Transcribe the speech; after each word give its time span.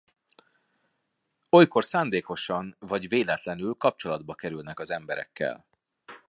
Olykor 1.49 1.83
szándékosan 1.85 2.75
vagy 2.79 3.09
véletlenül 3.09 3.73
kapcsolatba 3.73 4.33
kerülnek 4.35 4.79
az 4.79 4.89
emberekkel. 4.91 5.65